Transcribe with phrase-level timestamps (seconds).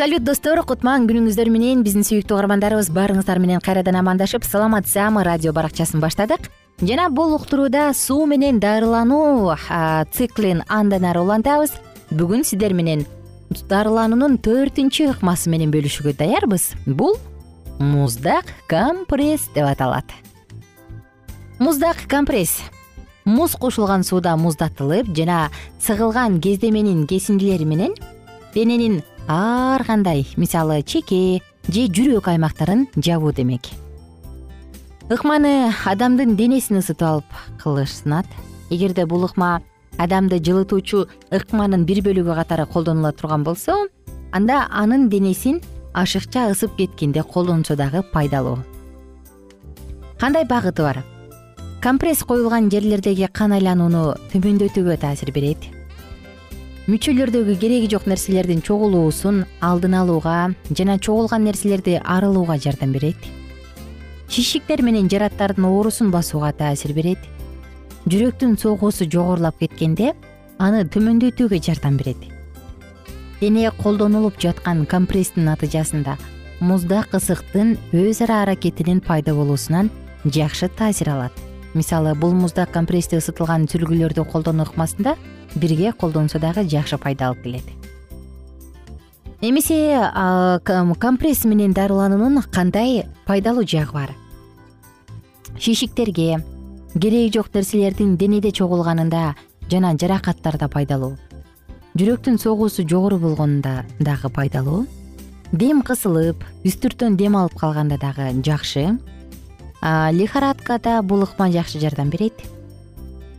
[0.00, 5.52] салют достор кутман күнүңүздөр менен биздин сүйүктүү угармандарыбыз баарыңыздар менен кайрадан амандашып саламат саама радио
[5.52, 6.46] баракчасын баштадык.
[6.80, 9.52] Жана бул уктурууда суу менен дарылануу
[10.16, 11.74] циклин андан ары улантабыз.
[12.16, 13.02] Бүгүн сиздер менен
[13.68, 16.70] дарылануунун төртүнчү ыкмасы менен бөлүшүүгө даярбыз.
[16.86, 17.18] Бул
[17.78, 20.08] муздак компресс деп аталат.
[21.58, 22.62] Муздак компресс.
[23.26, 27.92] Муз кошулган сууда муздатылып жана сыгылган кездеменин кесиндилери менен
[28.54, 30.26] дененин ар кандай?
[30.36, 33.62] Мисалы чеке же жүрөк аймактарын жабуу демек.
[35.08, 38.26] Ыкманы адамдын денесин ысытып алып кылышсынат.
[38.70, 39.62] Эгерде бул ыкма
[39.98, 43.86] адамды жылытуучу ыкманын бир бөлүгү катары колдонула турган болсо
[44.32, 45.62] анда анын денесин
[45.94, 48.58] ашыкча ысып кеткенде колдонсо дагы пайдалуу.
[50.18, 51.04] Кандай багыты бар?
[51.80, 55.79] Компресс коюлган жерлердеги кан айланууну төмөндөтүүгө таасир берет
[56.90, 60.36] мүчөлөрдөгү кереги жок нерселердин чогулуусун алдын алууга
[60.74, 63.16] жана чогулган нерселерди арылууга жардам берет.
[64.28, 67.20] Шишиктер менен жараттардын оорусун басууга таасир берет.
[68.10, 70.14] Жүрөктүн согуусу жогорулап кеткенде
[70.58, 72.24] аны төмөндөтүүгө жардам берет.
[73.40, 76.16] Дене колдонулуп жаткан компресстин натыйжасында
[76.60, 79.92] муздак ысыктын өз ара аракетинин пайда болуусунан
[80.24, 85.16] жакшы таасир алат мисалы бул муздак компрессти ысытылган сүлгүлөрдү колдонуу ыкмасында
[85.54, 87.68] бирге колдонсо дагы жакшы пайда алып келет.
[89.40, 90.10] Эмесе
[90.98, 94.10] компресс менен дарылануунун кандай пайдалуу жагы бар?
[95.58, 96.44] Шишиктерге
[96.94, 99.34] кереги жок нерселердин денеде чогулганында
[99.70, 101.16] жана жаракаттарда пайдалуу
[101.98, 104.86] жүрөктүн согуусу жогору болгонунда дагы пайдалуу
[105.52, 108.98] дем кысылып үстүртөн дем алып калганда дагы жакшы
[109.82, 112.34] лихорадкада бул ыкма жакшы жардам берет.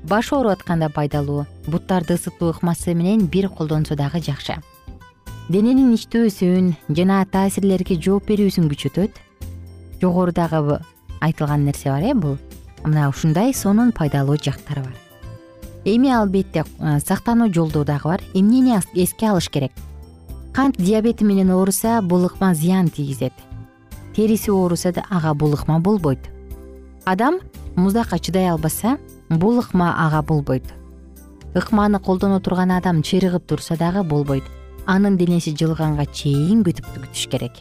[0.04, 4.58] Баш ооруп атканда пайдалуу буттарды ысытуу ыкмасы менен бир колдонсо дагы жакшы.
[5.50, 9.22] Дененин ичтөөсүн жана таасирлерге жооп берүүсүн күчөтөт.
[10.02, 10.82] Жогорудагы
[11.22, 12.38] айтылган нерсе бар э бул.
[12.84, 14.96] Мына ушундай сонун пайдалуу жактары бар.
[15.86, 16.66] Эми албетте
[17.06, 18.22] сактануу жолдору дагы бар.
[18.34, 19.72] Эмнени эске алыш керек?
[20.54, 23.34] Кант диабети менен ооруса бул ыкма зыян тийгизет.
[24.16, 26.32] Териси ооруса ага бул ыкма болбойт
[27.06, 27.40] адам
[27.76, 28.98] муздакка чыдай албаса
[29.30, 30.64] бул ыкма ага болбойт.
[31.54, 34.44] Ыкманы колдоно турган адам чирыгып турса дагы болбойт.
[34.86, 37.52] Анын денеси жылыганга чейин күтүп күтүш керек.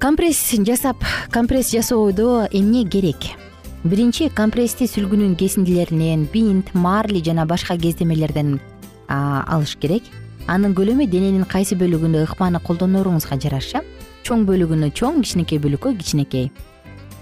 [0.00, 0.96] Компресс жасап
[1.30, 3.36] компресс жасоодо эмне керек?
[3.84, 8.60] Биринчи компрессти сүлгүнүн кесиндилеринен бинт марли жана башка кездемелерден
[9.08, 10.02] алыш керек.
[10.46, 13.80] Анын көлөмү дененин кайсы бөлүгүндө ыкманы колдонооруңузга жараша.
[14.24, 16.50] Чоң бөлүгүнө чоң кичинекей бөлүккө кичинекей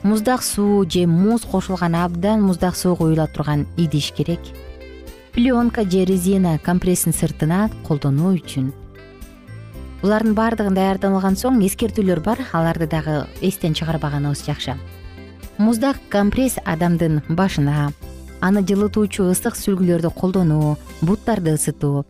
[0.03, 4.41] муздак суу же муз кошулган абдан муздак суу куюла турган идиш керек.
[5.33, 8.73] Пленка же резина компресстин сыртына колдонуу үчүн.
[10.03, 14.77] Булардын баардыгын даярдалган соң эскертүүлөр бар аларды дагы эстен чыгарбаганыбыз жакшы.
[15.59, 17.93] Муздак компресс адамдын башына
[18.41, 22.06] аны жылытуучу ысык сүлгүлөрдү колдонуу буттарды ысытуу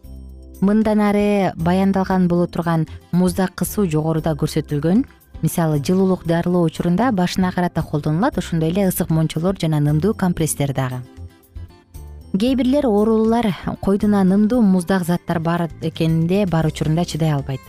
[0.61, 5.05] мындан ары баяндалган боло турган муздак кысуу жогоруда көрсөтүлгөн
[5.43, 11.03] мисалы жылуулук дарылоо учурунда башына карата колдонулат ошондой эле ысык мончолор жана нымдуу компресстер дагы.
[12.35, 17.61] Кээ бирлер оорулуулар койдуна нымдуу муздак заттар бар экенине бар учурунда чыдай албайт.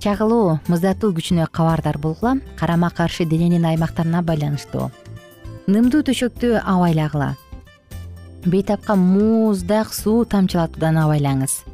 [0.00, 4.90] Чагылуу муздатуу күчүнө кабардар болгула карама каршы дененин аймактарына байланыштуу.
[5.66, 7.36] Нымдуу төшөктү абайлагыла.
[8.44, 11.64] Бейтапка мууздак суу тамчылатуудан абайлаңыз.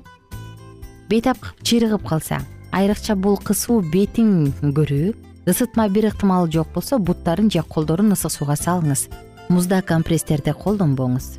[1.10, 2.38] Бейтап чирыгып калса
[2.72, 5.14] айрыкча бул кысуу бетин көрүү
[5.50, 9.08] ысытма бир ыктымалы жок болсо буттарын же колдорун ысык сууга салыңыз.
[9.48, 11.38] Муздак компресстерди колдонбоңуз.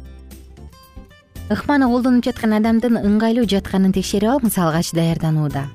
[1.52, 5.68] Ыкманы колдонуп жаткан адамдын ыңгайлуу жатканын текшерип алыңыз алгач даярданууда.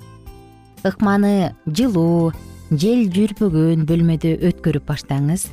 [0.84, 2.32] Ыкманы жылуу
[2.70, 5.48] жел жүрбөгөн бөлмөдө өткөрүп баштаңыз.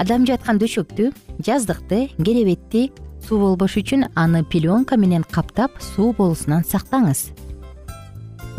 [0.00, 1.10] Адам жаткан төшөктү
[1.44, 2.88] жаздыкты керебетти
[3.26, 7.28] суу болбош үчүн аны пеленка менен каптап суу болуусунан сактаңыз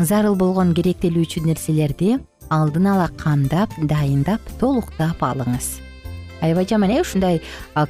[0.00, 2.18] зарыл болгон керектелүүчү нерселерди
[2.52, 5.80] алдын ала камдап дайындап толуктап алыңыз.
[6.42, 7.40] Аябай жаман э ушундай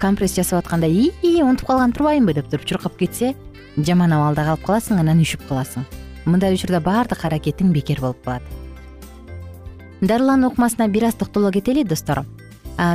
[0.00, 3.34] компресс жасап атканда ии унутуп калган турбаймынбы деп туруп чуркап кетсе
[3.76, 5.84] жаман абалда калып каласың анан үшүп каласың.
[6.24, 8.42] Мындай учурда баардык аракетиң бекер болуп калат.
[10.00, 12.24] Дарылануу ыкмасына бир аз токтоло кетели достор.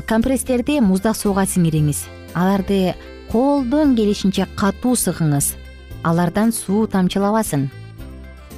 [0.07, 2.06] Компресстерди муздак сууга сиңириңиз.
[2.33, 2.95] Аларды
[3.31, 5.56] колдон келишинче катуу сыгыңыз.
[6.04, 7.69] Алардан суу тамчылабасын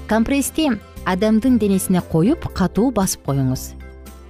[0.09, 0.71] компрессти
[1.05, 3.75] адамдын денесине коюп катуу басып коюңуз.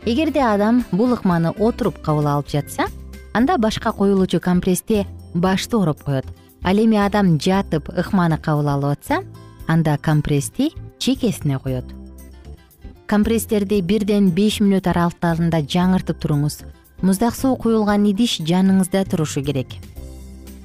[0.04, 2.90] Эгерде адам бул ыкманы отуруп кабыл алып жатса
[3.34, 6.26] анда башка коюлуучу компрессти башты ороп коет.
[6.64, 9.22] Ал эми адам жатып ыкманы кабыл алып атса
[9.68, 11.86] анда компрессти чекесине коет.
[13.08, 16.60] Компресстерди бирден беш мүнөт аралыктарында жаңыртып туруңуз.
[17.02, 19.80] Муздак суу куюлган идиш жаныңызда турушу керек.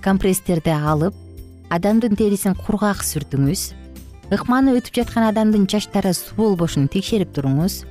[0.03, 1.15] Компресстерди алып
[1.71, 3.84] адамдын терисин кургак сүртүңүз
[4.31, 7.83] ыкманы өтүп жаткан адамдын чачтары суу болбошун текшерип туруңуз.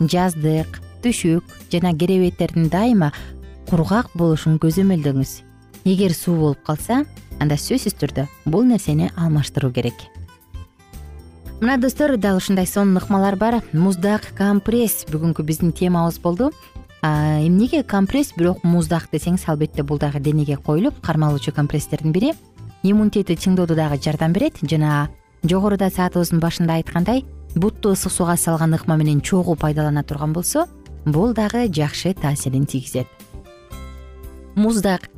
[0.00, 3.12] Жаздык төшөк жана керебеттердин дайыма
[3.70, 5.40] кургак болушун көзөмөлдөңүз
[5.86, 7.04] эгер суу болуп калса
[7.40, 9.94] анда сөзсүз түрдө бул нерсени алмаштыруу керек.
[11.60, 13.62] Мына достор дал ушундай сонун ыкмалар бар.
[13.72, 15.06] Муздак компресс.
[15.08, 16.50] Бүгүнкү биздин темабыз болду.
[17.02, 22.34] Эмнеге компресс бирок муздак десеңиз албетте бул дагы денеге коюлуп кармалуучу компресстердин бири
[22.82, 25.08] иммунитетти чыңдоодо дагы жардам берет жана
[25.48, 30.66] жогоруда саатыбыздын башында айткандай бутту ысык сууга салган ыкма менен чогуу пайдалана турган болсо
[31.04, 33.06] бул дагы жакшы таасирин тийгизет.
[34.54, 35.08] Муздак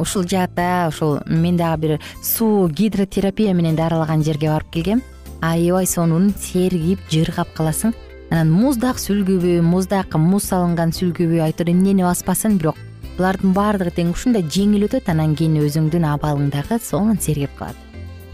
[0.00, 5.02] ушул жаатта ушул мен дагы бир суу гидротерапия менен дарылаган жерге барып келгем.
[5.40, 7.94] Аябай сонун сергип жыргап каласың.
[8.30, 12.56] Анан муздак сүлгүбү муздак муз салынган сүлгүбү айтор эмнени баспасын?
[12.58, 12.76] бирок
[13.18, 17.83] булардын баардыгы тең ушундай жеңил өтөт анан кийин өзүңдүн абалың дагы сонун сергип калат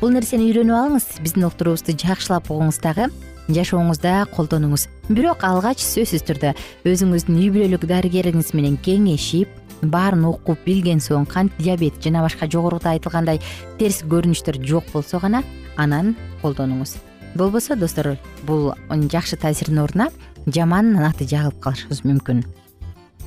[0.00, 3.10] бул нерсени үйрөнүп алыңыз биздин уктуруубузду жакшылап угуңуз дагы.
[3.50, 4.86] Жашооңузда колдонуңуз.
[5.10, 6.54] Бирок алгач сөзсүз түрдө
[6.88, 9.50] өзүңүздүн үй бүлөлүк дарыгериңиз менен кеңешип
[9.82, 13.42] баарын окуп билген соң кант диабет жана башка жогоруда айтылгандай
[13.80, 15.42] терс көрүнүштөр жок болсо гана
[15.76, 16.96] анан колдонуңуз.
[17.34, 18.16] Болбосо достор
[18.46, 20.08] бул жакшы таасирдин ордуна
[20.46, 22.44] жаман натыйжа алып калышыбыз мүмкүн.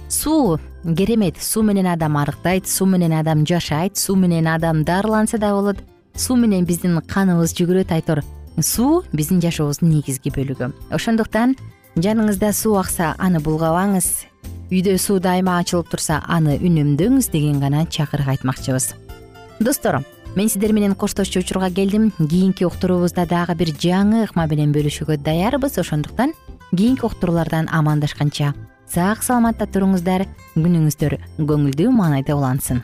[0.09, 0.59] Суу
[0.97, 5.77] керемет суу менен адам арыктайт суу менен адам жашайт суу менен адам дарыланса да болот
[6.15, 8.23] суу менен биздин каныбыз жүгүрөт айтор.
[8.61, 10.71] Суу биздин жашообуздун негизги бөлүгү.
[10.93, 11.55] Ошондуктан
[11.97, 14.27] жаныңызда суу акса аны булгабаңыз
[14.73, 18.93] үйдө суу дайыма ачылып турса аны үнөмдөңүз деген гана чакырык айтмакчыбыз.
[19.59, 20.03] Достор
[20.35, 22.11] мен сиздер менен коштошчу учурга келдим.
[22.17, 25.77] Кийинки уктуруубузда дагы бир жаңы ыкма менен бөлүшүүгө даярбыз.
[25.77, 26.33] Ошондуктан
[26.71, 28.53] кийинки уктуруулардан амандашканча
[28.89, 30.27] сак саламатта туруңуздар.
[30.55, 32.83] Күнүңүздөр көңүлдүү маанайда улансын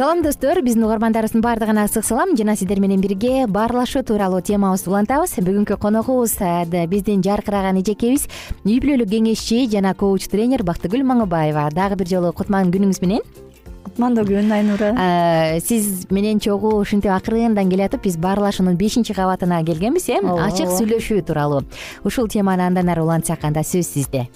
[0.00, 0.62] салам достор.
[0.64, 2.30] Биздин угармандарыбыздын баардыгына ысык салам.
[2.34, 5.34] Жана сиздер менен бирге баарлашуу тууралуу темабызды улантабыз.
[5.44, 6.38] Бүгүнкү коногубуз
[6.88, 8.24] биздин жаркыраган эжекебиз
[8.64, 11.68] үй бүлөлүк кеңешчи жана коуч тренер бактыгүл маңыбаева.
[11.76, 13.20] Дагы бир жолу кутман күнүңүз менен.
[13.84, 14.94] Кутмандуу күн айнура.
[15.60, 20.22] Сиз менен чогуу ушинтип акырындан келеатып биз баарлашуунун бешинчи кабатына келгенбиз э.
[20.24, 21.66] Ачык сүйлөшүү тууралуу.
[22.08, 24.30] Ушул теманы андан ары улантсак анда сөз сизде.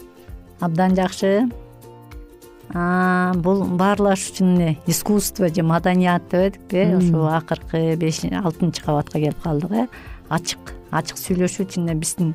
[0.61, 1.49] Абдан жакшы
[2.73, 4.78] бул баарлашуучу эмне?
[4.87, 7.97] Искусство же маданият деп эдикпи э ушул акыркы
[8.42, 9.88] алтынчы кабатка келип калдык э?
[10.28, 12.35] Ачык ачык сүйлөшүү чын эле биздин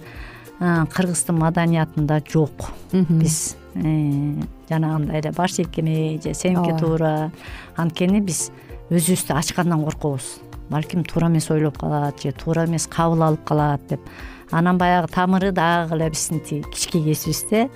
[0.59, 2.69] кыргыздын маданиятында жок.
[2.91, 4.35] Биз э,
[4.69, 7.31] жанагындай эле баш ийкемей же сеники туура.
[7.75, 8.51] Анткени биз
[8.89, 10.39] өзүбүздү ачкандан коркобуз.
[10.69, 14.01] Балким туура эмес ойлоп калат же туура эмес кабыл алып калат деп.
[14.51, 17.69] Анан баягы тамыры дагы эле биздин тиги кички кезибизде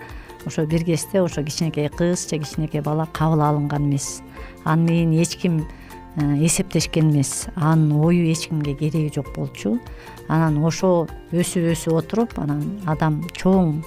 [0.45, 4.21] ошо бир кезде ошо кичинекей кыз же кичинекей бала кабыл алынган эмес.
[4.63, 5.67] Аны менен эч ким
[6.15, 7.47] э, эсептешкен эмес.
[7.55, 9.79] Анын ою эч кимге кереги жок болчу.
[10.27, 13.83] Анан ошо өсүп өсүп отуруп анан адам чоң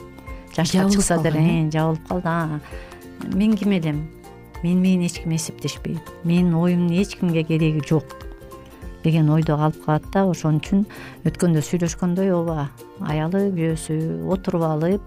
[0.56, 1.70] жашка чыкса деле э?
[1.70, 2.60] жабылып калды.
[3.32, 4.08] Мен ким элем?
[4.62, 8.04] Мени менен эч ким эсептешпейт менин оюмдун эч кимге кереги жок
[9.04, 10.25] деген ойдо калып калат да.
[10.26, 10.86] Ошон үчүн
[11.28, 12.70] өткөндө сүйлөшкөндөй ооба
[13.00, 15.02] аялы күйөөсү отуруп алып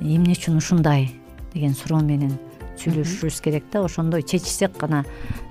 [0.00, 1.10] эмне үчүн ушундай
[1.54, 2.36] деген суроо менен
[2.78, 3.82] сүйлөшүшүбүз керек да.
[3.84, 5.04] Ошондой чечсек гана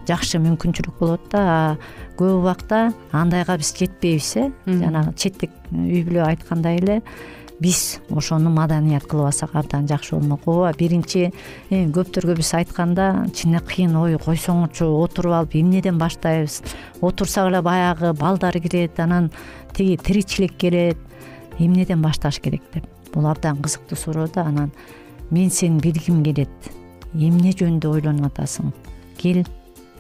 [0.07, 1.77] жакшы мүмкүнчүлүк болот да.
[2.17, 4.51] Көп убакта андайга биз жетпейбиз э.
[4.65, 7.01] Жанагы четтик үй бүлө айткандай эле
[7.59, 10.47] биз ошону маданият кылып алсак абдан жакшы болмок.
[10.47, 11.31] Ооба биринчи
[11.69, 16.61] көптөргө биз айтканда чын кыйын ой койсоңурчу отуруп алып эмнеден баштайбыз?
[17.01, 19.31] Отурсак эле баягы балдар кирет анан
[19.73, 20.97] тиги тиричилик келет
[21.59, 22.85] эмнеден башташ керек деп
[23.17, 24.71] бул абдан кызыктуу суроо да анан
[25.31, 26.71] мен сени билгим келет.
[27.13, 28.69] Эмне жөнүндө ойлонуп атасың?
[29.17, 29.41] Кел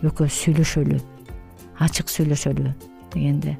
[0.05, 1.01] экөөбүз сүйлөшөлү
[1.81, 2.73] ачык сүйлөшөлү
[3.15, 3.57] дегенде.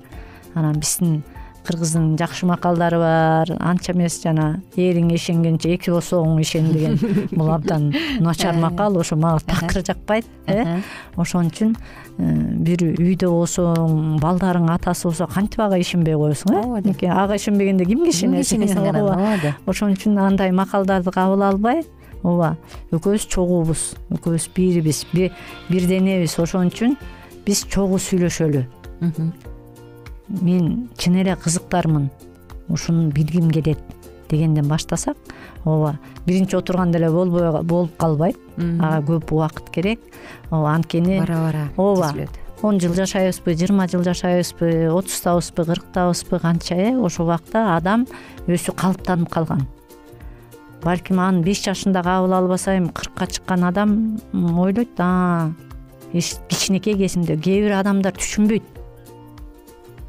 [0.54, 1.24] Анан биздин
[1.68, 6.96] кыргыздын жакшы макалдары бар анча эмес жана эриңе ишенгенче эки босооңо ишен деген
[7.38, 7.90] бул абдан
[8.24, 10.80] начар макал ошо мага такыр жакпайт э?
[11.16, 16.62] ошон үчүн э, бир үйдө болсоң балдарың атасы болсо кантип ага ишенбей коесуң э?
[16.64, 19.54] Ооба мынекей ага ишенбегенде кимге ишенесиң кимге ишенесиң анан ооба.
[19.70, 21.84] Ошон үчүн андай макалдарды кабыл албай
[22.24, 22.56] ооба
[22.90, 23.84] экөөбүз чогуубуз
[24.18, 26.98] экөөбүз бирбиз бир денебиз ошон үчүн
[27.46, 28.66] биз чогуу сүйлөшөлү.
[30.42, 32.10] Мен чын эле кызыктармын
[32.68, 33.80] ушуну билгим келет
[34.30, 35.18] дегенден баштасак
[35.66, 38.38] ооба биринчи отурганда эле болбой болуп калбайт.
[38.58, 40.00] Ага көп убакыт керек.
[40.52, 42.30] Ооба анткени бара бара ооба түзүлөт.
[42.64, 48.08] он жыл жашайбызбы жыйырма жыл жашайбызбы отуздабызбы кырктабызбы канча э ошол убакта адам
[48.48, 49.68] өзү калыптанып калган.
[50.84, 54.98] Балким анын беш жашында кабыл албаса эми кыркка чыккан адам ойлойт
[56.14, 58.64] кичинекей кезимде кээ бир адамдар түшүнбөйт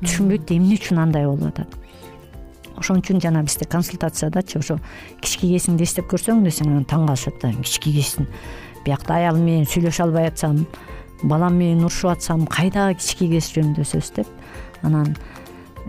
[0.05, 1.78] түшүнбөйт эмне үчүн андай болуп атат
[2.79, 4.79] ошон үчүн жана бизде консультациядачы ошо
[5.21, 8.29] кички кезиңди эстеп көрсөң десең анан таң калышат да кички кезим
[8.85, 10.65] биякта аялым менен сүйлөшө албай атсам
[11.23, 15.17] балам менен урушуп атсам кайдагы кички кез жөнүндө сөз деп анан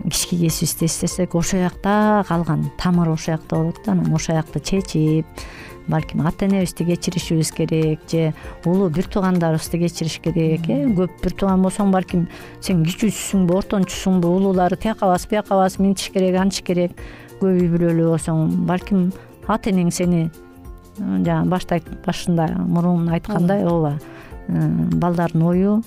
[0.04, 5.26] кички кезибизди эстесек ошол жакта калган тамыр ошол жакта болот да анан ошол жакты чечип
[5.88, 8.32] балким ата энебизди кечиришибиз керек же
[8.64, 12.28] улуу бир туугандарыбызды кечириш керек э көп бир тууган болсоң балким
[12.60, 16.92] сен кичүүсүңбү ортончусуңбу улуулары тияка барбас бияка барбас мынтиш керек антиш керек
[17.40, 18.66] көп үй бүлөлүү болсоң.
[18.68, 19.10] Балким
[19.48, 20.30] ата энең сени э,
[20.98, 23.96] жанаг башта башында мурун айткандай ооба
[24.48, 25.82] э, балдардын ою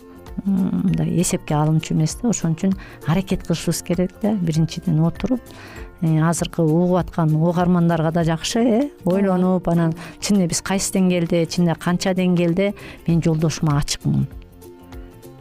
[0.45, 2.29] мындай эсепке алынчу эмес да.
[2.29, 2.73] Ошон үчүн
[3.07, 4.33] аракет кылышыбыз керек да.
[4.33, 5.41] Биринчиден отуруп
[6.01, 11.45] э, азыркы угуп аткан угармандарга да жакшы э ойлонуп анан чын эле биз кайсы деңгээлде
[11.45, 12.73] чын эле канча деңгээлде?
[13.07, 14.27] Мен жолдошума ачыкмын.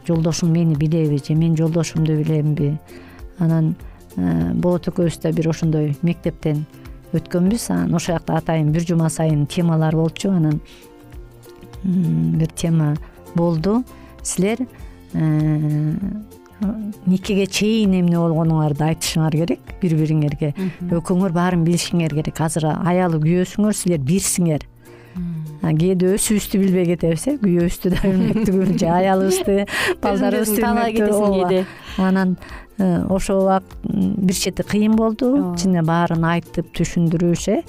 [0.07, 2.77] Жолдошум мени билеби же мен жолдошумду билемби?
[3.39, 3.75] Анан
[4.15, 6.65] э, болот экөөбүз да бир ошондой мектептен
[7.13, 10.61] өткөнбүз анан ошол жакта атайын бир жума сайын темалар болчу анан
[11.83, 12.95] бир тема
[13.35, 13.83] болду
[14.23, 14.65] силер
[15.13, 15.93] э,
[17.05, 20.53] никеге чейин эмне болгонуңарды айтышыңар керек бири бириңерге
[20.89, 22.39] экөөңөр баарын билишиңер керек.
[22.41, 24.67] Азыр аялы күйөөсүңөр силер бирсиңер.
[25.63, 29.67] Кээде өзүбүздү билбей кетебиз э күйөөбүздү да билмектигү же аялыбызды
[30.03, 31.65] балдарыбызды таалай кетесиң кээде.
[31.97, 32.35] Анан
[32.79, 35.55] ошол убакт бир чети кыйын болду.
[35.59, 37.61] Чын эле баарын айтып түшүндүрүш э,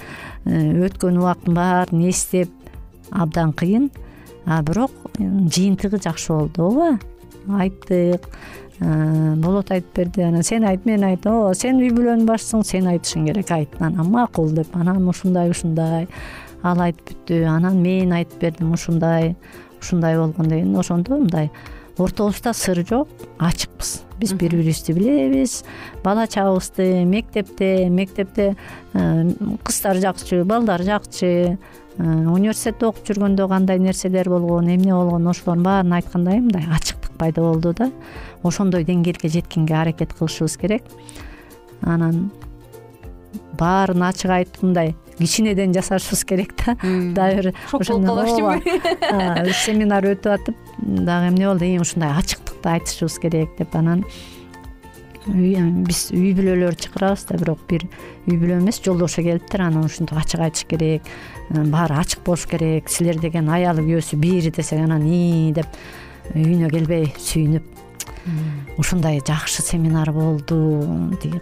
[0.44, 2.50] өткөн убакыттын баарын эстеп
[3.12, 3.90] абдан кыйын
[4.46, 6.98] бирок жыйынтыгы жакшы болду ооба.
[7.48, 8.28] Айттык.
[8.80, 11.54] Болот айтып берди анан сен айт мен айт ооба.
[11.54, 13.50] Сен үй бүлөнүн башчысың сен айтышың керек.
[13.50, 14.74] Айт анан макул деп.
[14.76, 16.08] Анан ушундай ушундай.
[16.62, 17.44] Ал айтып бүттү.
[17.48, 19.34] Анан мен айтып бердим ушундай
[19.80, 20.76] ушундай болгон деген.
[20.76, 21.50] Ошондо мындай
[21.98, 24.02] ортобузда сыр жок ачыкпыз.
[24.18, 25.64] Биз бири бирибизди билебиз.
[26.02, 28.56] Бала чагыбызды мектепте мектепте
[28.92, 31.58] кыздар жакчы балдар жакчы
[31.94, 37.44] Э, университетте окуп жүргөндө кандай нерселер болгон эмне болгон ошолордун баарын айткандай мындай ачыктык пайда
[37.44, 37.92] болду да.
[38.42, 40.82] Ошондой деңгээлге жеткенге аракет кылышыбыз керек.
[41.82, 42.32] Анан
[43.60, 46.76] баарын ачык айтып мындай кичинеден жасашыбыз керек да.
[46.82, 53.54] Дагы бир шок болуп калбакчымы семинар өтүп атып дагы эмне болду ушундай ачыктыкты айтышыбыз керек
[53.58, 54.04] деп анан
[55.26, 57.86] биз үй бүлөлөрдү чакырабыз да бирок бир
[58.28, 61.08] үй бүлө эмес жолдошу келиптир анан ушинтип ачык айтыш керек
[61.48, 65.66] баары ачык болуш керек силер деген аялы күйөөсү бир десек анан ии деп
[66.34, 67.73] үйүнө келбей сүйүнүп
[68.78, 70.58] ушундай жакшы семинар болду
[71.22, 71.40] тиги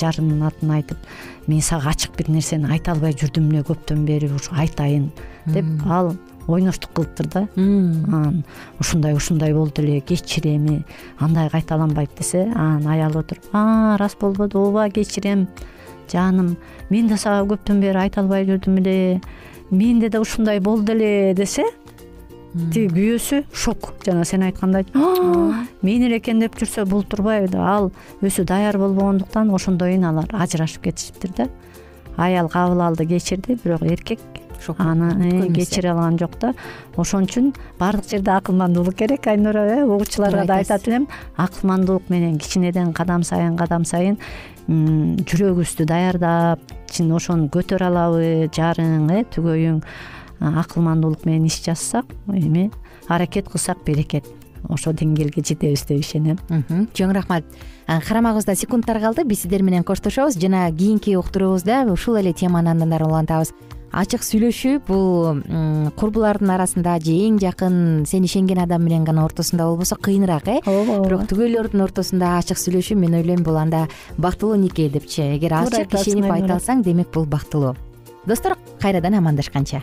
[0.00, 0.98] жарымдын атын айтып
[1.46, 5.10] мен сага ачык бир нерсени айта албай жүрдүм эле көптөн бери ушу айтайын
[5.46, 6.14] деп ал
[6.48, 8.44] ойноштук кылыптыр да анан
[8.80, 10.84] ушундай ушундай болду эле кечир эми
[11.18, 15.48] андай кайталанбайт десе анан аял отуруп рас болбоду ооба кечирем
[16.12, 16.56] жаным
[16.90, 19.20] мен да сага көптөн бери айта албай жүрдүм эле
[19.70, 21.64] менде да ушундай болду эле десе
[22.54, 23.92] тиги күйөөсү шок.
[24.04, 27.90] Жана сен айткандай мен эле экен деп жүрсө бул турбайбы ал
[28.22, 31.48] өзү даяр болбогондуктан ошондойн алар ажырашып кетишиптир да.
[32.16, 34.20] Аял кабыл алды кечирди бирок эркек
[34.78, 36.52] аны э, кечире алган жок да.
[36.96, 42.92] Ошон үчүн баардык жерде акылмандуулук керек айнура э угуучуларга да айтат элем акылмандуулук менен кичинеден
[42.92, 44.18] кадам сайын кадам сайын
[44.68, 46.60] жүрөгүбүздү даярдап
[46.90, 49.80] чын ошону көтөрө алабы жарың э түгөйүң
[50.40, 52.70] акылмандуулук менен иш жазсак эми
[53.08, 54.24] аракет кылсак берекет.
[54.68, 56.38] Ошол деңгээлге жетебиз деп ишенем.
[56.92, 57.44] Чоң рахмат.
[57.86, 59.24] Карамагыбызда секундтар калды.
[59.24, 63.54] Биз сиздер менен коштошобуз жана кийинки уктуруубузда ушул эле теманы андан ары улантабыз.
[63.90, 65.40] Ачык сүйлөшүү бул
[65.98, 70.60] курбулардын арасында же эң жакын сен ишенген адам менен гана ортосунда болбосо кыйыныраак э?
[70.62, 75.24] Ооба бирок түгөйлөрдүн ортосунда ачык сүйлөшүү мен ойлойм бул анда бактылуу нике депчи?
[75.34, 77.74] Эгер ачык ишенип айта алсаң демек бул бактылуу.
[78.26, 79.82] Достор кайрадан амандашканча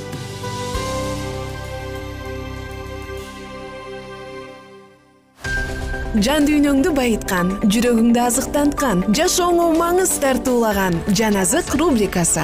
[6.19, 12.43] жан дүйнөңдү байыткан жүрөгүңдү азыктанткан жашооңо маңыз тартуулаган жан азык рубрикасы.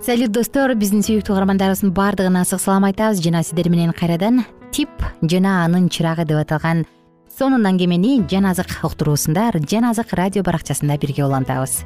[0.00, 3.20] Салют достор биздин сүйүктүү угармандарыбыздын баардыгына ысык салам айтабыз.
[3.20, 4.88] Жана сиздер менен кайрадан тип
[5.20, 6.86] жана анын чырагы деп аталган
[7.28, 11.82] сонун аңгемени жан азык уктуруусунда жан азык радио баракчасында бирге улантабыз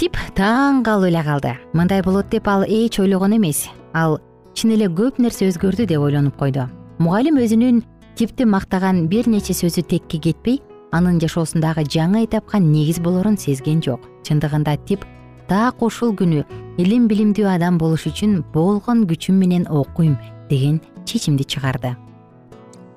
[0.00, 1.50] тип таң калып эле калды.
[1.76, 3.66] Мындай болот деп ал эч ойлогон эмес.
[3.92, 4.16] Ал
[4.56, 6.70] чын эле көп нерсе өзгөрдү деп ойлонуп койду.
[6.98, 7.82] Мугалим өзүнүн
[8.16, 10.62] типти мактаган бир нече сөзү текке кетпей
[10.96, 14.00] анын жашоосундагы жаңы этапка негиз болорун сезген жок.
[14.24, 15.04] Чындыгында тип
[15.52, 16.46] так ушул күнү
[16.80, 20.16] илим билимдүү адам болуш үчүн болгон күчүм менен окуйм
[20.48, 21.92] деген чечимди чыгарды.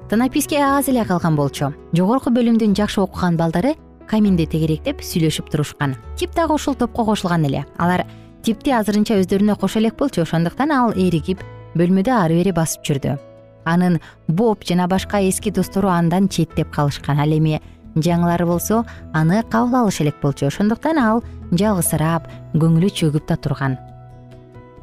[0.08, 1.74] Танаписке аз эле калган болчу.
[1.92, 3.76] Жогорку бөлүмдүн жакшы окуган балдары
[4.10, 5.96] каминди тегеректеп сүйлөшүп турушкан.
[6.18, 7.66] Тип дагы ушул топко кошулган эле.
[7.78, 8.06] Алар
[8.44, 11.44] типти азырынча өздөрүнө кошо элек болчу ошондуктан ал эригип
[11.76, 13.18] бөлмөдө ары бери басып жүрдү.
[13.66, 17.20] Анын боб жана башка эски достору андан четтеп калышкан.
[17.20, 17.62] Ал эми
[17.96, 20.48] жаңылары болсо аны кабыл алыш элек болчу.
[20.48, 23.78] Ошондуктан ал жалгызсырап көңүлү чөгүп да турган.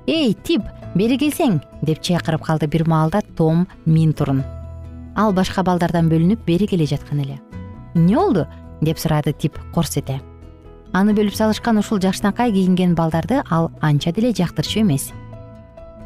[0.06, 1.60] Эй тип бери келсең!
[1.82, 4.42] деп чайкырып калды бир маалда том минтурн.
[5.16, 7.38] Ал башка балдардан бөлүнүп бери келе жаткан эле.
[7.94, 8.46] Эмне болду
[8.80, 10.20] деп сурады тип корс эте.
[10.92, 15.12] Аны бөлүп салышкан ушул жакшынакай кийинген балдарды ал анча деле жактырчу эмес.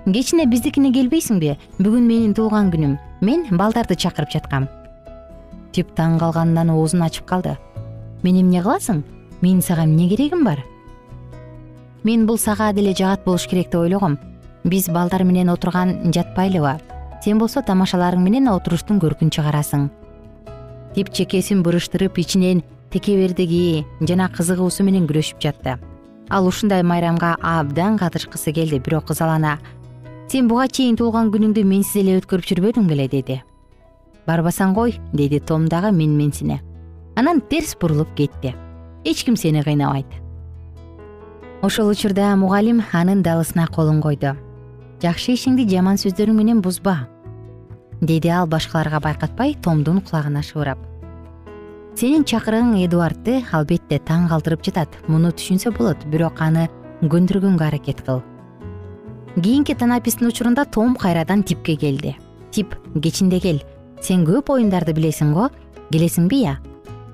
[0.05, 1.57] Кечине биздикине келбейсиңби?
[1.79, 2.99] Бүгүн менин туулган күнүм.
[3.21, 4.69] Мен балдарды чакырып жаткам
[5.75, 7.57] тип таң калганынан оозун ачып калды.
[8.23, 9.03] Мени эмне кыласың?
[9.43, 10.63] Менин сага эмне керегим бар?
[12.05, 14.19] Мен бул сага деле жагат болуш керек деп ойлогом.
[14.65, 16.79] Биз балдар менен отурган жатпайлыбы.
[17.25, 19.89] Сен болсо тамашаларың менен отуруштун көркүн чыгарасың
[20.95, 25.79] тип чекесин буруштуруп ичинен текебердиги жана кызыгуусу менен күрөшүп жатты.
[26.31, 29.59] Ал ушундай майрамга абдан катышкысы келди бирок ызалана
[30.31, 33.43] сен буга чейин туулган күнүңдү менсиз эле өткөрүп жүрбөдүң беле деди.
[34.27, 34.95] Барбасаң кой?
[35.13, 36.61] деди том дагы менменсине
[37.17, 38.55] анан терс бурулуп кетти.
[39.05, 40.07] Эч ким сени кыйнабайт
[41.63, 44.37] ошол учурда мугалим анын далысына колун койду.
[45.03, 47.09] Жакшы ишиңди жаман сөздөрүң менен бузба
[48.01, 50.79] деди ал башкаларга байкатпай томдун кулагына шыбырап
[51.95, 56.69] сенин чакырыгың эдуардты албетте таң калтырып жатат муну түшүнсө болот бирок аны
[57.03, 58.23] көндүргөнгө аракет кыл
[59.43, 62.17] кийинки танапистин учурунда том кайрадан типке келди.
[62.53, 63.61] Тип кечинде кел.
[64.01, 65.49] Сен көп оюндарды билесиң го
[65.91, 66.57] келесиңби э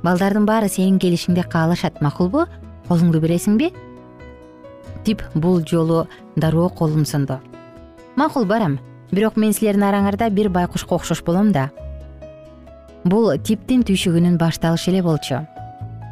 [0.03, 2.45] балдардын баары сенин келишиңди каалашат макулбу?
[2.89, 3.73] Колуңду бересиңби
[5.05, 7.39] тип бул жолу дароо колун сунду
[8.17, 8.79] макул барам
[9.13, 11.71] бирок мен силердин араңарда бир байкушка окшош болом да.
[13.05, 15.41] Бул типтин түйшүгүнүн башталышы эле болчу.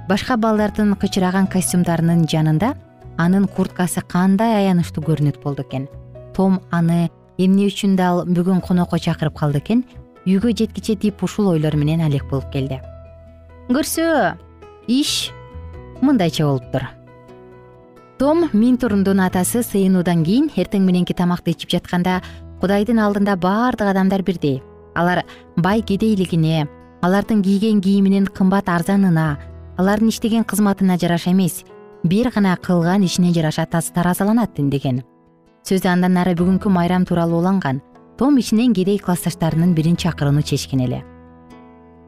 [0.09, 2.75] Башка балдардын кычыраган костюмдарынын жанында
[3.19, 5.89] анын курткасы кандай аянычтуу көрүнөт болду экен.
[6.35, 9.85] Том аны эмне үчүн дал бүгүн конокко чакырып калды экен
[10.27, 12.81] үйгө жеткиче тип ушул ойлор менен алек болуп келди.
[13.69, 14.37] Көрсө
[14.89, 15.31] иш
[16.01, 16.89] мындайча болуптур
[18.19, 22.17] том минтурндун атасы сыйынуудан кийин эртең мененки тамакты ичип жатканда
[22.61, 24.63] кудайдын алдында баардык адамдар бирдей.
[24.95, 25.25] Алар
[25.57, 26.67] бай кедейлигине
[27.03, 29.39] алардын кийген кийиминин кымбат арзанына
[29.79, 31.65] алардын иштеген кызматына жараша эмес
[32.03, 35.05] бир гана кылган ишине жараша таразаланат деген
[35.69, 37.81] сөзү андан ары бүгүнкү майрам тууралуу уланган
[38.19, 41.05] том ичинен кедей классташтарынын бирин чакырууну чечкен эле.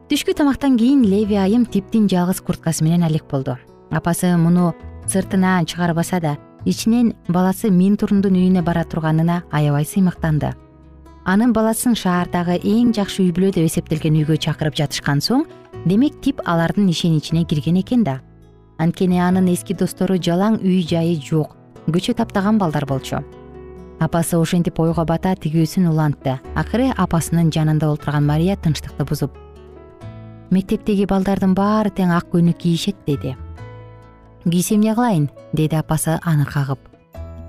[0.09, 3.57] Түшкү тамактан кийин леви айым типтин жалгыз курткасы менен алек болду.
[3.91, 4.73] Апасы муну
[5.07, 10.53] сыртына чыгарбаса да ичинен баласы минтурндун үйүнө бара турганына аябай сыймыктанды.
[11.25, 15.45] Анын баласын шаардагы эң жакшы үй бүлө деп эсептелген үйгө чакырып жатышкан соң
[15.85, 18.19] демек тип алардын ишеничине кирген экен да.
[18.77, 21.55] Анткени анын эски достору жалаң үй жайы жок
[21.87, 23.21] көчө таптаган балдар болчу.
[23.99, 26.39] Апасы ошентип ойго бата тигүүсүн улантты.
[26.55, 29.37] Акыры апасынын жанында отурган мария тынчтыкты бузуп.
[30.49, 33.35] Мектептеги балдардын баары тең ак көйнөк кийишет деди
[34.49, 36.79] кийсе эмне кылайын деди апасы аны кагып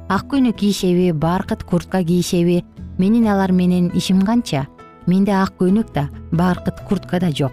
[0.09, 2.65] ак көйнөк кийишеби баркыт куртка кийишеби
[2.99, 4.67] менин алар менен ишим канча?
[5.07, 7.53] Менде ак көйнөк да баркыт куртка да жок.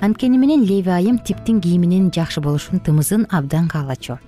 [0.00, 4.18] Анткени менен леви айым типтин кийиминин жакшы болушун тымызын абдан каалачу.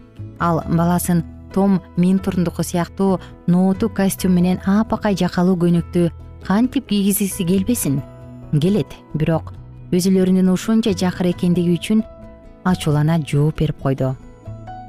[0.40, 1.22] Ал баласын
[1.54, 6.10] том минтурндуку сыяктуу нооту костюм менен апакай жакалуу көйнөктү
[6.46, 8.02] кантип кийгизгиси келбесин?
[8.52, 9.52] Келет бирок
[9.92, 12.02] өзүлөрүнүн ушунча жакыр экендиги үчүн
[12.64, 14.14] ачуулана жооп берип койду.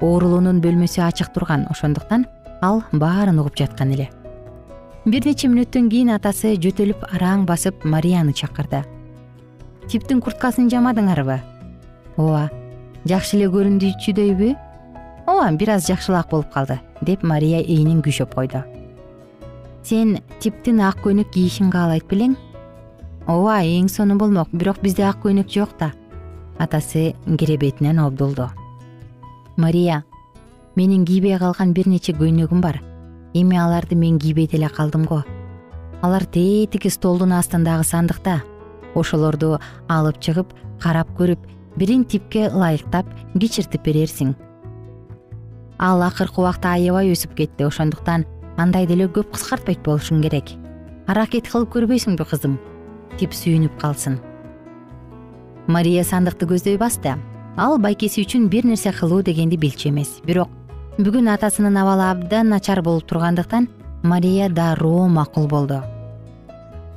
[0.01, 2.25] Оорулуунун бөлмөсү ачык турган ошондуктан
[2.62, 4.10] ал баарын угуп жаткан эле.
[5.05, 8.84] Бир нече мүнөттөн кийин атасы жөтөлүп араң басып марияны чакырды.
[9.89, 11.39] Типтин курткасын жамадыңарбы?
[12.17, 12.49] Ооба
[13.05, 14.51] жакшы эле көрүндүчүдөйбү?
[15.27, 18.65] Ооба бир аз жакшыраак болуп калды деп мария эйнин күйшөп койду.
[19.84, 22.36] Сен типтин ак көйнөк кийишиң каалайт белең?
[23.27, 25.93] Ооба эң сонун болмок бирок бизде ак көйнөк жок да
[26.62, 28.52] атасы керебетинен обдулду
[29.58, 30.04] мария
[30.76, 32.82] менин кийбей калган бир нече көйнөгүм бар.
[33.34, 35.24] Эми аларды мен кийбей деле калдым го
[36.02, 38.41] алар тетиги столдун астындагы сандыкта.
[38.95, 41.45] Ошолорду алып чыгып карап көрүп
[41.78, 43.06] бирин типке ылайыктап
[43.39, 44.36] кичиртип берерсиң
[45.80, 47.65] ал акыркы убакта аябай өсүп кетти.
[47.65, 48.26] Ошондуктан
[48.58, 50.52] андай деле көп кыскартпайт болушуң керек.
[51.08, 52.60] Аракет кылып көрбөйсүңбү кызым
[53.17, 54.19] тип сүйүнүп калсын
[55.71, 57.15] мария сандыкты көздөй басты.
[57.57, 60.19] Ал байкеси үчүн бир нерсе кылуу дегенди билчү эмес.
[60.27, 60.49] Бирок
[60.99, 63.69] бүгүн атасынын абалы абдан начар болуп тургандыктан
[64.03, 65.81] мария дароо макул болду.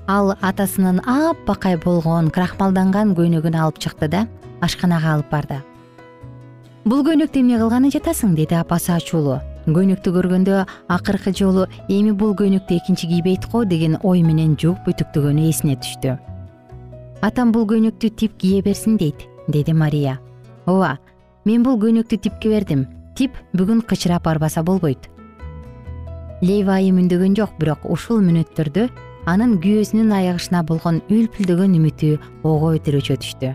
[0.06, 4.26] Ал атасынын аппакай болгон крахмалданган көйнөгүн алып чыкты да
[4.60, 5.62] ашканага алып барды.
[6.84, 9.40] Бул көйнөктү эмне кылганы жатасың деди апасы ачуулуу
[9.72, 10.58] көйнөктү көргөндө
[10.92, 16.18] акыркы жолу эми бул көйнөктү экинчи кийбейт го деген ой менен жууп бүтүктөгөнү эсине түштү
[17.24, 20.18] атам бул көйнөктү тип кие берсин дейт деди мария.
[20.66, 20.98] Ооба
[21.44, 22.86] мен бул көйнөктү типке бердим.
[23.16, 25.08] Тип бүгүн кычырап барбаса болбойт
[26.44, 28.88] лейва айым үндөгөн жок бирок ушул мүнөттөрдө
[29.30, 32.10] анын күйөөсүнүн айыгышына болгон үлпүлдөгөн үмүтү
[32.42, 33.54] ого бетер түштү.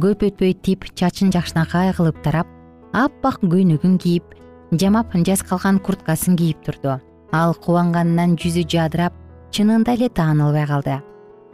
[0.00, 2.48] Көп өтпөй тип чачын жакшынакай кылып тарап
[2.94, 4.32] аппак көйнөгүн кийип
[4.72, 7.00] жамап жаз калган курткасын кийип турду.
[7.32, 9.12] Ал кубанганынан жүзү жадырап
[9.50, 11.00] чынында эле таанылбай калды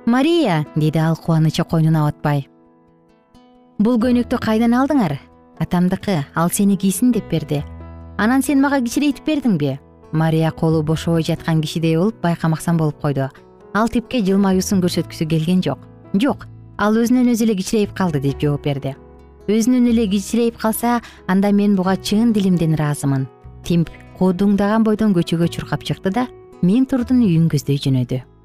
[0.07, 2.47] мария деди ал кубанычы койнуна батпай
[3.79, 5.16] бул көйнөктү кайдан алдыңар?
[5.59, 7.64] Атамдыкы ал сени кийсин деп берди.
[8.16, 9.79] Анан сен мага кичирейтип бердиңби?
[10.12, 13.29] Мария колу бошобой жаткан кишидей болуп байкамаксан болуп койду.
[13.75, 15.83] Ал типке жылмаюусун көрсөткүсү келген жок
[16.14, 16.47] жок
[16.79, 18.95] ал өзүнөн өзү эле кичирейип калды деп жооп берди.
[19.49, 23.27] Өзүнөн эле кичирейип калса анда мен буга чын дилимден ыраазымын
[23.64, 26.27] тип куудуңдаган бойдон көчөгө чуркап чыкты да
[26.62, 28.36] ментурдун үйүн көздөй жөнөдү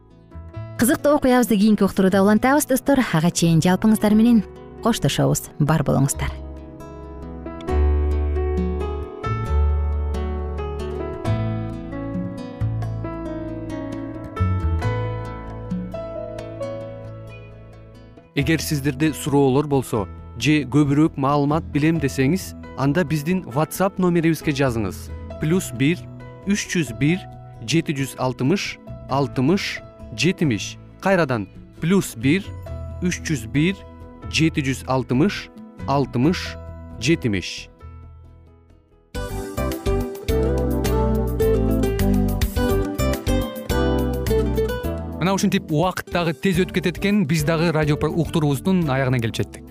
[0.82, 2.98] кызыктуу окуябызды кийинки уктурууда улантабыз достор.
[3.13, 4.39] Ага чейин жалпыңыздар менен
[4.82, 6.34] коштошобуз бар болуңуздар.
[18.34, 20.08] Эгер сиздерде суроолор болсо
[20.39, 25.12] же көбүрөөк маалымат билем десеңиз анда биздин whatsapp номерибизге жазыңыз.
[25.46, 26.02] Плюс бир
[26.50, 27.22] үч жүз бир
[27.70, 28.80] жети жүз алтымыш
[29.13, 29.78] алтымыш
[30.17, 31.47] жетимиш кайрадан
[31.82, 32.45] плюс бир
[33.02, 33.76] үч жүз бир
[34.30, 35.47] жети жүз алтымыш
[35.88, 36.56] алтымыш
[37.00, 37.67] жетимиш.
[45.21, 49.71] Мына ушинтип убакыт дагы тез өтүп кетет экен биз дагы радио уктуруубуздун аягына келип жеттик